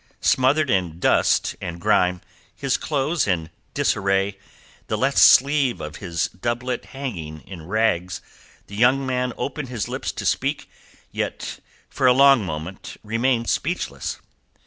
[0.21, 2.21] Smothered in dust and grime,
[2.55, 4.39] his clothes in disarray,
[4.87, 8.19] the left sleeve of his doublet hanging in rags,
[8.65, 10.67] this young man opened his lips to speak,
[11.11, 14.17] yet for a long moment remained speechless.